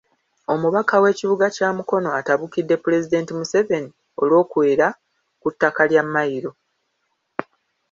Omubaka 0.53 0.95
w’ekibuga 1.03 1.45
kya 1.55 1.69
Mukono 1.77 2.09
atabukidde 2.19 2.75
Pulezidenti 2.83 3.31
Museveni 3.39 3.89
olw’okwera 4.21 4.87
ku 5.41 5.47
ttaka 5.53 5.81
lya 5.89 6.03
Mayiro. 6.13 6.51